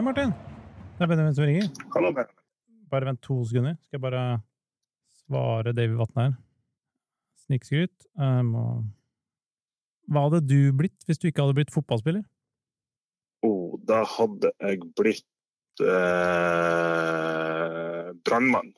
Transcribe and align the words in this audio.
Hei, 0.00 0.04
Martin. 0.06 0.30
Det 0.96 1.04
er 1.04 1.08
Benjamin 1.10 1.34
som 1.36 1.44
ringer. 1.44 1.66
Hallo, 1.92 2.08
Benjamin. 2.16 2.36
Bare 2.88 3.04
vent 3.04 3.20
to 3.20 3.34
sekunder. 3.44 3.74
Skal 3.84 3.98
jeg 3.98 4.00
bare 4.00 4.20
svare 5.12 5.74
Davy 5.76 5.92
Vatn 5.98 6.20
her. 6.22 6.30
Snikskryt. 7.42 8.06
Um, 8.16 8.54
Hva 10.08 10.22
hadde 10.24 10.40
du 10.48 10.72
blitt 10.78 11.04
hvis 11.04 11.20
du 11.20 11.26
ikke 11.28 11.44
hadde 11.44 11.58
blitt 11.58 11.74
fotballspiller? 11.74 12.22
Oh, 13.44 13.76
da 13.84 14.00
hadde 14.08 14.48
jeg 14.56 14.88
blitt 14.96 15.82
eh, 15.84 15.98
brannmann. 18.24 18.72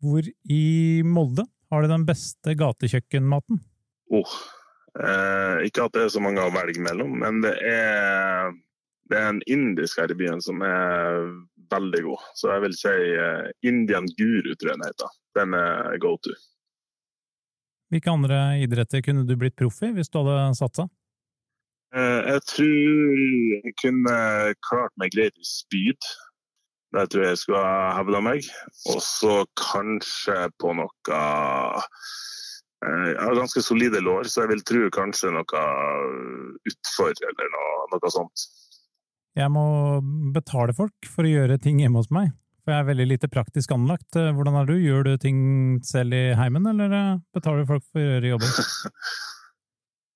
Hvor 0.00 0.24
i 0.48 0.62
Molde 1.04 1.44
har 1.68 1.84
de 1.84 1.90
den 1.92 2.06
beste 2.08 2.56
gatekjøkkenmaten? 2.56 3.60
Oh, 4.16 4.32
eh, 4.96 5.68
ikke 5.68 5.84
at 5.84 5.92
det 5.92 6.06
er 6.06 6.16
så 6.16 6.24
mange 6.24 6.40
å 6.40 6.54
velge 6.56 6.80
mellom, 6.88 7.12
men 7.20 7.44
det 7.44 7.52
er, 7.68 8.56
det 9.08 9.18
er 9.18 9.30
en 9.32 9.40
indisk 9.48 10.00
her 10.00 10.12
i 10.12 10.18
byen 10.18 10.42
som 10.44 10.62
er 10.64 11.24
veldig 11.72 12.02
god. 12.04 12.28
Så 12.36 12.52
jeg 12.52 12.64
vil 12.66 12.76
si 12.76 12.94
eh, 13.24 13.48
Indian 13.68 14.08
Guru, 14.18 14.52
tror 14.54 14.72
jeg 14.72 14.78
den 14.78 14.86
heter. 14.88 15.16
Den 15.38 15.56
er 15.56 15.98
go 16.02 16.14
to. 16.24 16.36
Hvilke 17.88 18.12
andre 18.12 18.38
idretter 18.60 19.02
kunne 19.04 19.24
du 19.24 19.34
blitt 19.40 19.56
proff 19.56 19.80
i 19.86 19.92
hvis 19.96 20.12
du 20.12 20.20
hadde 20.20 20.52
satsa? 20.58 20.88
Eh, 21.96 22.22
jeg 22.34 22.44
tror 22.52 23.20
jeg 23.24 23.76
kunne 23.80 24.16
klart 24.68 24.96
meg 25.00 25.14
greit 25.16 25.36
i 25.40 25.48
spyd. 25.48 26.10
Det 26.96 27.04
tror 27.12 27.24
jeg 27.24 27.34
jeg 27.34 27.42
skulle 27.44 27.64
ha 27.64 27.96
hevda 27.98 28.20
meg. 28.24 28.48
Og 28.92 29.00
så 29.04 29.42
kanskje 29.60 30.36
på 30.60 30.72
noe 30.76 31.16
eh, 31.16 31.88
Jeg 32.84 33.18
har 33.24 33.40
ganske 33.40 33.64
solide 33.64 34.00
lår, 34.04 34.28
så 34.28 34.44
jeg 34.44 34.52
vil 34.52 34.64
tro 34.68 34.84
kanskje 34.94 35.32
noe 35.34 35.64
utfor 36.68 37.12
eller 37.12 37.52
noe, 37.56 37.88
noe 37.94 38.12
sånt. 38.12 38.48
Jeg 39.38 39.54
må 39.54 39.64
betale 40.34 40.74
folk 40.74 41.06
for 41.06 41.26
å 41.26 41.30
gjøre 41.30 41.60
ting 41.62 41.78
hjemme 41.78 42.00
hos 42.00 42.10
meg. 42.10 42.32
For 42.64 42.74
jeg 42.74 42.82
er 42.82 42.88
veldig 42.90 43.06
lite 43.12 43.30
praktisk 43.30 43.70
anlagt. 43.72 44.10
Hvordan 44.12 44.58
er 44.60 44.66
du? 44.68 44.74
Gjør 44.82 45.06
du 45.06 45.12
ting 45.22 45.38
selv 45.86 46.16
i 46.18 46.24
heimen, 46.36 46.66
eller 46.68 46.92
eh, 46.92 47.20
betaler 47.36 47.62
du 47.62 47.70
folk 47.70 47.84
for 47.86 48.02
å 48.02 48.08
gjøre 48.14 48.32
jobben? 48.34 48.56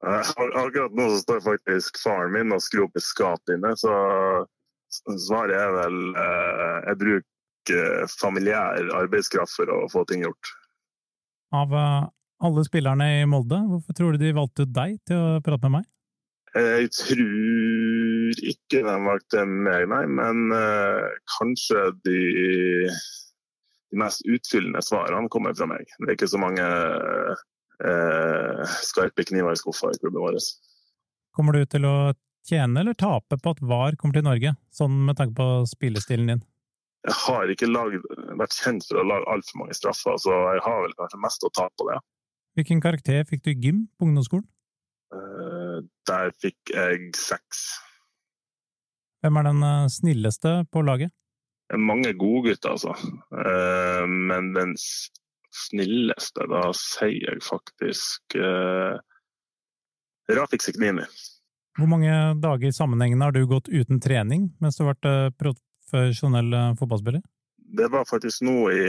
Eh, 0.00 0.28
Akkurat 0.56 0.94
nå 0.96 1.10
så 1.10 1.18
står 1.20 1.40
faktisk 1.44 1.98
faren 2.00 2.32
min 2.32 2.54
og 2.56 2.62
skrur 2.64 2.86
opp 2.86 2.94
i 2.96 3.02
skapet 3.04 3.52
inne, 3.52 3.74
så 3.76 3.92
svaret 5.26 5.58
er 5.58 5.74
vel 5.74 5.98
eh, 6.16 6.78
jeg 6.86 7.00
bruker 7.02 8.14
familiær 8.14 8.88
arbeidskraft 8.96 9.58
for 9.58 9.68
å 9.74 9.82
få 9.92 10.06
ting 10.08 10.24
gjort. 10.24 10.54
Av 11.52 11.76
eh, 11.76 12.08
alle 12.48 12.64
spillerne 12.64 13.10
i 13.18 13.26
Molde, 13.28 13.60
hvorfor 13.68 13.98
tror 13.98 14.16
du 14.16 14.24
de 14.24 14.32
valgte 14.40 14.64
ut 14.64 14.72
deg 14.72 14.96
til 15.04 15.20
å 15.20 15.42
prate 15.44 15.68
med 15.68 15.82
meg? 15.82 15.90
Jeg 16.56 16.88
tror 16.96 18.09
ikke 18.38 18.82
de 18.86 18.96
valgte 19.06 19.44
meg, 19.48 19.88
nei, 19.90 20.04
men 20.06 20.54
uh, 20.54 21.08
kanskje 21.38 21.88
de, 22.06 22.20
de 23.90 24.00
mest 24.02 24.22
utfyllende 24.28 24.82
svarene 24.84 25.30
kommer 25.32 25.56
fra 25.58 25.68
meg. 25.70 25.90
Det 25.98 26.08
er 26.08 26.18
ikke 26.18 26.30
så 26.30 26.40
mange 26.40 26.66
uh, 27.84 28.76
skarpe 28.86 29.26
kniver 29.28 29.56
i 29.56 29.60
skuffa 29.60 29.92
i 29.92 30.00
klubben 30.02 30.22
vår. 30.22 30.38
Kommer 31.36 31.58
du 31.58 31.66
til 31.70 31.86
å 31.88 31.96
tjene 32.46 32.82
eller 32.82 32.96
tape 32.98 33.38
på 33.40 33.54
at 33.54 33.60
VAR 33.62 33.98
kommer 34.00 34.18
til 34.18 34.26
Norge, 34.26 34.54
sånn 34.74 35.02
med 35.08 35.18
tanke 35.18 35.36
på 35.38 35.50
spillestilen 35.70 36.32
din? 36.32 36.46
Jeg 37.08 37.16
har 37.16 37.48
ikke 37.48 37.68
laget, 37.70 38.04
vært 38.36 38.56
kjent 38.60 38.84
for 38.84 39.00
å 39.00 39.06
lage 39.08 39.28
altfor 39.32 39.62
mange 39.62 39.76
straffer, 39.76 40.18
så 40.20 40.34
jeg 40.56 40.64
har 40.66 40.82
vel 40.84 40.96
kanskje 40.98 41.20
mest 41.22 41.46
å 41.46 41.52
tape 41.56 41.72
på 41.80 41.86
det. 41.88 42.00
Hvilken 42.58 42.82
karakter 42.84 43.22
fikk 43.28 43.44
du 43.46 43.52
i 43.54 43.60
gym 43.62 43.84
på 43.96 44.08
ungdomsskolen? 44.08 44.44
Uh, 45.14 45.80
der 46.06 46.34
fikk 46.42 46.74
jeg 46.74 47.08
seks. 47.18 47.62
Hvem 49.20 49.36
er 49.36 49.48
den 49.50 49.64
eh, 49.66 49.88
snilleste 49.92 50.52
på 50.72 50.82
laget? 50.86 51.12
Mange 51.76 52.12
gode 52.18 52.50
godgutter, 52.50 52.72
altså. 52.74 52.94
Eh, 53.36 54.06
men 54.08 54.52
den 54.56 54.74
snilleste, 55.54 56.46
da 56.50 56.70
sier 56.76 57.34
jeg 57.36 57.42
faktisk 57.44 58.38
eh, 58.38 58.96
Rafik 60.30 60.64
Seknini. 60.64 61.04
Hvor 61.78 61.90
mange 61.90 62.14
dager 62.42 62.72
sammenhengende 62.74 63.28
har 63.28 63.34
du 63.36 63.44
gått 63.48 63.70
uten 63.70 64.00
trening 64.02 64.48
mens 64.60 64.76
du 64.76 64.82
har 64.84 64.94
vært 64.94 65.36
profesjonell 65.38 66.74
fotballspiller? 66.78 67.22
Det 67.78 67.86
var 67.92 68.08
faktisk 68.08 68.42
nå 68.44 68.56
i, 68.74 68.82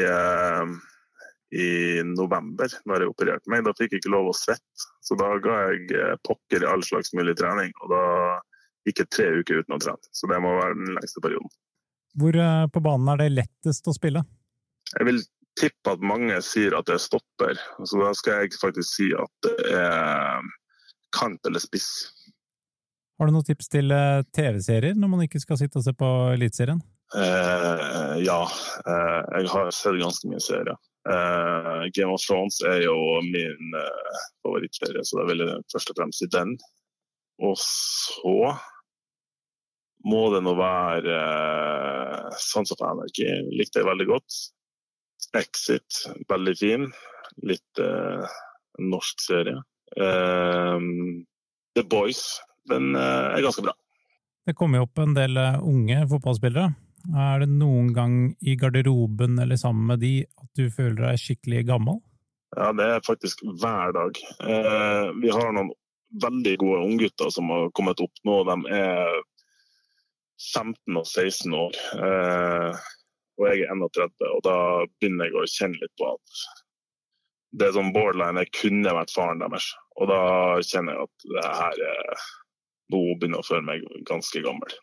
i 1.54 1.70
november, 2.08 2.74
når 2.90 3.06
jeg 3.06 3.14
opererte 3.14 3.54
meg. 3.54 3.64
Da 3.66 3.76
fikk 3.78 3.94
jeg 3.94 4.02
ikke 4.02 4.14
lov 4.16 4.32
å 4.32 4.36
svette. 4.38 4.90
Så 5.06 5.18
da 5.20 5.30
ga 5.42 5.60
jeg 5.70 6.18
pokker 6.26 6.66
i 6.66 6.70
all 6.70 6.84
slags 6.86 7.14
mulig 7.18 7.38
trening. 7.40 7.70
Og 7.86 7.94
da 7.94 8.04
gikk 8.88 9.04
jeg 9.04 9.12
tre 9.14 9.28
uker 9.42 9.62
uten 9.62 9.76
å 9.76 9.82
trene. 9.82 10.14
Så 10.16 10.30
det 10.32 10.40
må 10.44 10.54
være 10.58 10.78
den 10.80 10.96
lengste 10.98 11.24
perioden. 11.24 11.52
Hvor 12.20 12.38
eh, 12.46 12.64
på 12.74 12.84
banen 12.84 13.12
er 13.14 13.22
det 13.22 13.30
lettest 13.36 13.88
å 13.88 13.96
spille? 13.96 14.24
Jeg 14.92 15.08
vil 15.08 15.22
tippe 15.60 15.94
at 15.94 16.04
mange 16.04 16.40
sier 16.46 16.76
at 16.78 16.88
det 16.90 16.98
er 16.98 17.04
stopper. 17.04 17.60
Så 17.84 18.02
da 18.02 18.12
skal 18.18 18.44
jeg 18.44 18.58
faktisk 18.60 18.90
si 18.90 19.12
at 19.16 19.48
det 19.48 19.76
er 19.78 20.50
kant 21.16 21.48
eller 21.48 21.64
spiss. 21.64 21.92
Har 23.20 23.30
du 23.30 23.36
noen 23.36 23.46
tips 23.46 23.70
til 23.70 23.94
eh, 23.94 24.24
TV-serier 24.34 24.98
når 24.98 25.12
man 25.12 25.28
ikke 25.28 25.42
skal 25.44 25.60
sitte 25.60 25.80
og 25.80 25.86
se 25.86 25.94
på 25.98 26.10
Eliteserien? 26.34 26.82
Eh, 27.16 28.16
ja, 28.24 28.40
eh, 28.88 29.20
jeg 29.38 29.52
har 29.52 29.72
sett 29.76 30.00
ganske 30.00 30.32
mye 30.32 30.42
serier. 30.42 30.80
Eh, 31.10 31.84
Game 31.94 32.14
of 32.14 32.22
Thrones 32.22 32.62
er 32.66 32.84
jo 32.86 32.96
min 33.26 33.78
eh, 33.78 34.20
favorittserie, 34.46 35.04
så 35.06 35.20
da 35.20 35.28
vil 35.30 35.44
jeg 35.44 35.66
først 35.74 35.92
og 35.94 36.00
fremst 36.00 36.22
si 36.22 36.30
den. 36.32 36.56
Og 37.42 37.58
så 37.58 38.54
må 40.06 40.22
det 40.34 40.42
nå 40.46 40.54
være 40.58 41.18
eh, 41.18 42.38
Sons 42.42 42.74
of 42.74 42.82
Anarchy. 42.86 43.28
Likte 43.54 43.82
jeg 43.82 43.90
veldig 43.90 44.08
godt. 44.10 44.38
Exit, 45.38 46.04
veldig 46.30 46.56
fin. 46.58 46.88
Litt 47.48 47.82
eh, 47.82 48.38
norsk 48.82 49.26
serie. 49.26 49.62
Eh, 49.98 50.88
The 51.78 51.86
Boys, 51.88 52.24
den 52.70 52.96
eh, 52.98 53.28
er 53.38 53.46
ganske 53.46 53.66
bra. 53.66 53.76
Det 54.48 54.56
kommer 54.58 54.82
jo 54.82 54.88
opp 54.88 55.02
en 55.04 55.14
del 55.18 55.38
eh, 55.38 55.60
unge 55.62 56.02
fotballspillere. 56.12 56.72
Er 57.18 57.42
det 57.42 57.50
noen 57.50 57.90
gang 57.96 58.16
i 58.46 58.56
garderoben 58.60 59.40
eller 59.42 59.58
sammen 59.58 59.88
med 59.90 60.02
de 60.04 60.16
at 60.26 60.50
du 60.58 60.68
føler 60.74 61.00
deg 61.08 61.22
skikkelig 61.22 61.66
gammel? 61.70 62.02
Ja, 62.58 62.70
det 62.76 62.88
er 62.98 63.06
faktisk 63.06 63.42
hver 63.62 63.94
dag. 63.96 64.18
Eh, 64.44 65.08
vi 65.22 65.32
har 65.32 65.54
noen 65.56 65.72
veldig 66.24 66.56
gode 66.60 66.82
unggutter 66.86 67.30
som 67.34 67.52
har 67.54 67.70
kommet 67.78 68.02
opp 68.04 68.24
nå. 68.28 68.42
De 68.48 68.58
er 68.78 69.22
15 70.42 70.98
og 70.98 71.06
16 71.06 71.56
år. 71.56 71.78
Eh, 72.08 72.82
og 73.40 73.48
jeg 73.50 73.64
er 73.66 73.74
31, 73.74 74.28
og 74.36 74.44
da 74.46 74.58
begynner 75.00 75.30
jeg 75.30 75.40
å 75.40 75.48
kjenne 75.50 75.82
litt 75.82 75.94
på 75.98 76.12
at 76.12 76.44
det 77.52 77.72
som 77.72 77.88
sånn 77.88 77.96
borderline 77.96 78.44
jeg 78.46 78.54
kunne 78.56 78.94
vært 78.96 79.14
faren 79.16 79.42
deres. 79.44 79.72
Og 80.00 80.08
da 80.12 80.22
kjenner 80.66 80.96
jeg 80.96 81.08
at 81.08 81.28
det 81.36 81.50
her 81.62 81.84
er 81.96 82.30
Nå 82.92 82.98
begynner 83.16 83.40
å 83.40 83.48
føle 83.48 83.64
meg 83.64 83.86
ganske 84.04 84.42
gammel. 84.44 84.74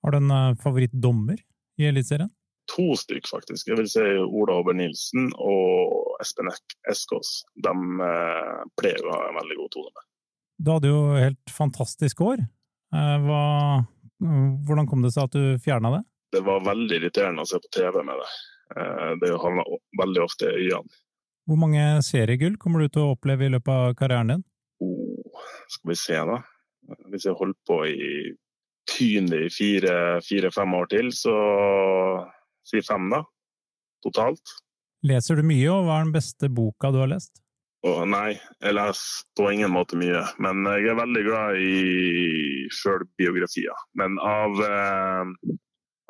Har 0.00 0.14
du 0.14 0.16
en 0.16 0.30
eh, 0.32 0.54
favorittdommer 0.62 1.42
i 1.76 1.90
Eliteserien? 1.90 2.30
To 2.72 2.94
stykk, 2.96 3.26
faktisk. 3.28 3.68
Jeg 3.68 3.76
vil 3.76 3.90
si 3.92 4.04
Ola 4.24 4.56
Ober 4.62 4.72
Nilsen 4.78 5.26
og 5.36 6.14
Espen 6.24 6.48
Eskås. 6.88 7.34
De 7.66 7.74
eh, 8.08 8.62
pleier 8.80 9.04
å 9.04 9.12
ha 9.12 9.26
en 9.28 9.36
veldig 9.42 9.58
god 9.60 9.74
tone 9.76 9.92
med. 9.92 10.06
Du 10.58 10.70
hadde 10.70 10.90
jo 10.90 11.00
helt 11.18 11.50
fantastisk 11.50 12.20
år. 12.24 12.42
Eh, 12.94 13.16
Hva, 13.26 13.42
hvordan 14.20 14.86
kom 14.88 15.02
det 15.02 15.12
seg 15.14 15.26
at 15.28 15.34
du 15.38 15.62
fjerna 15.64 15.90
det? 15.98 16.02
det 16.34 16.40
var 16.42 16.64
veldig 16.66 16.96
irriterende 16.98 17.44
å 17.44 17.46
se 17.46 17.60
på 17.62 17.68
TV 17.76 18.00
med 18.02 18.18
det. 18.18 18.30
Eh, 18.74 19.10
Det 19.22 19.28
havna 19.38 19.62
veldig 20.00 20.22
ofte 20.24 20.48
i 20.50 20.70
øynene. 20.72 20.96
Hvor 21.46 21.58
mange 21.60 21.84
seriegull 22.02 22.56
kommer 22.58 22.80
du 22.80 22.88
til 22.88 23.02
å 23.04 23.12
oppleve 23.14 23.44
i 23.46 23.52
løpet 23.52 23.68
av 23.70 23.94
karrieren 23.98 24.32
din? 24.32 24.44
Oh, 24.82 25.44
skal 25.68 25.90
vi 25.92 25.96
se, 26.00 26.16
da. 26.16 26.40
Hvis 27.12 27.26
jeg 27.28 27.36
holder 27.38 27.58
på 27.68 27.76
i 27.86 28.32
tyne 28.90 29.44
i 29.46 29.50
fire-fem 29.52 30.74
år 30.74 30.88
til, 30.90 31.12
så 31.12 31.34
si 32.66 32.80
fem, 32.82 33.10
da. 33.12 33.22
Totalt. 34.04 34.56
Leser 35.04 35.36
du 35.36 35.44
mye, 35.46 35.68
og 35.70 35.84
hva 35.86 36.00
er 36.00 36.06
den 36.08 36.16
beste 36.16 36.48
boka 36.52 36.90
du 36.92 36.98
har 37.02 37.12
lest? 37.12 37.43
Og 37.84 38.06
nei, 38.08 38.30
jeg 38.64 38.76
leser 38.78 39.26
på 39.36 39.50
ingen 39.52 39.72
måte 39.74 39.98
mye. 40.00 40.22
Men 40.42 40.64
jeg 40.70 40.88
er 40.88 41.00
veldig 41.02 41.24
glad 41.26 41.58
i 41.60 42.68
sjølbiografier. 42.72 43.82
Men 44.00 44.16
av, 44.24 44.56
eh, 44.64 45.56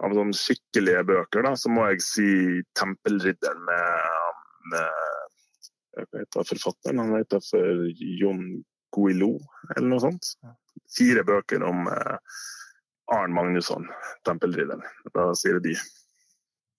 av 0.07 0.15
sånne 0.15 0.39
skikkelige 0.39 1.03
bøker, 1.09 1.43
da, 1.49 1.55
så 1.59 1.73
må 1.73 1.89
jeg 1.91 2.05
si 2.07 2.29
'Tempelridderen' 2.79 3.67
med, 3.71 4.39
med 4.75 5.01
Hva 5.95 6.21
heter 6.21 6.47
forfatteren? 6.51 6.99
Han 6.99 7.19
heter 7.21 7.43
for 7.43 7.85
Jon 8.19 8.65
Guillou, 8.95 9.39
eller 9.77 9.89
noe 9.89 10.03
sånt. 10.03 10.33
Fire 10.91 11.23
bøker 11.27 11.63
om 11.63 11.87
eh, 11.91 12.17
Arn 13.15 13.35
Magnusson, 13.35 13.87
'Tempelridderen'. 14.27 14.83
Da 15.15 15.33
sier 15.39 15.59
det 15.59 15.75
de. 15.75 15.77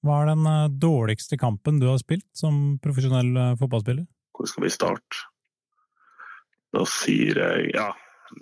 Hva 0.06 0.22
er 0.22 0.32
den 0.34 0.48
eh, 0.48 0.72
dårligste 0.72 1.40
kampen 1.42 1.80
du 1.82 1.88
har 1.90 2.00
spilt 2.00 2.28
som 2.38 2.78
profesjonell 2.84 3.32
eh, 3.36 3.56
fotballspiller? 3.60 4.06
Hvor 4.36 4.50
skal 4.50 4.66
vi 4.66 4.74
starte? 4.74 5.22
Da 6.76 6.84
sier 6.90 7.40
jeg 7.40 7.70
ja, 7.72 7.88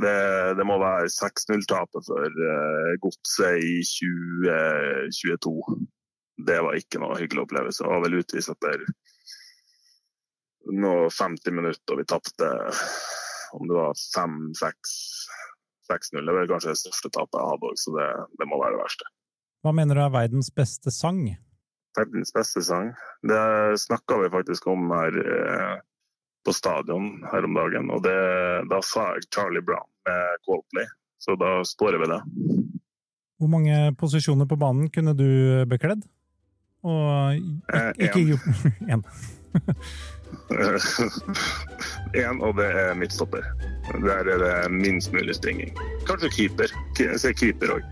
Det, 0.01 0.13
det 0.57 0.65
må 0.65 0.79
være 0.81 1.11
6-0-tapet 1.13 2.07
for 2.07 2.37
uh, 2.49 2.93
Godset 3.03 3.61
i 3.61 3.75
2022. 3.85 5.77
Det 6.47 6.59
var 6.65 6.79
ikke 6.79 7.01
noe 7.03 7.19
hyggelig 7.19 7.43
opplevelse. 7.45 7.83
Det 7.83 7.91
var 7.91 8.01
vel 8.07 8.17
utvist 8.23 8.53
etter 8.55 8.87
noe 10.71 11.09
50 11.11 11.53
minutter, 11.53 11.93
og 11.93 11.99
vi 11.99 12.07
tapte 12.09 12.49
om 13.53 13.67
det 13.69 13.75
var 13.77 13.93
5-6. 13.93 14.93
6-0 15.91 16.21
er 16.23 16.37
var 16.37 16.47
kanskje 16.49 16.71
det 16.71 16.79
største 16.79 17.11
tapet 17.11 17.37
jeg 17.37 17.49
hadde 17.51 17.69
òg, 17.69 17.79
så 17.79 17.95
det, 17.97 18.09
det, 18.39 18.47
må 18.49 18.59
være 18.61 18.77
det 18.77 18.83
verste. 18.85 19.09
Hva 19.63 19.73
mener 19.75 19.99
du 19.99 20.03
er 20.05 20.13
verdens 20.15 20.49
beste 20.55 20.93
sang? 20.95 21.25
Verdens 21.97 22.33
beste 22.33 22.63
sang? 22.65 22.93
Det 23.21 23.79
snakka 23.79 24.17
vi 24.23 24.29
faktisk 24.33 24.67
om 24.67 24.91
her 24.91 25.17
eh, 25.21 25.75
på 26.45 26.53
stadion 26.53 27.23
her 27.31 27.45
om 27.47 27.53
dagen, 27.55 27.91
og 27.93 28.03
det, 28.03 28.17
da 28.71 28.81
sa 28.83 29.13
jeg 29.15 29.29
Charlie 29.29 29.63
Brown 29.63 29.87
med 30.07 30.41
Coldplay, 30.47 30.87
så 31.21 31.37
da 31.39 31.61
står 31.67 31.95
jeg 31.95 32.03
ved 32.03 32.15
det. 32.15 32.21
Hvor 33.39 33.51
mange 33.51 33.93
posisjoner 33.99 34.47
på 34.47 34.59
banen 34.59 34.89
kunne 34.91 35.15
du 35.17 35.29
bekledd? 35.69 36.03
Og 36.83 37.35
ikke 37.97 38.37
Én. 38.91 39.03
Én, 42.13 42.41
og 42.45 42.57
det 42.57 42.67
er 42.67 42.93
midtstopper. 42.99 43.43
Der 44.03 44.27
er 44.33 44.37
det 44.43 44.71
minst 44.71 45.13
mulig 45.13 45.35
springing. 45.35 45.71
Kanskje 46.07 46.29
keeper. 46.29 46.67
Se 47.17 47.33
keeper 47.33 47.77
òg. 47.77 47.83